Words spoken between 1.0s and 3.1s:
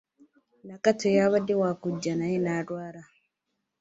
yabadde wakujja naye nalwala.